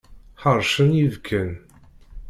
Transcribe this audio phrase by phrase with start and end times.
[0.41, 1.49] Ḥeṛcen yibekkan.